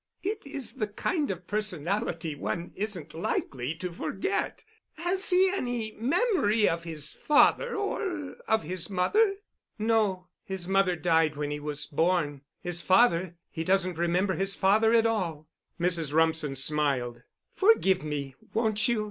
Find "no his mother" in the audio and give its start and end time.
9.77-10.95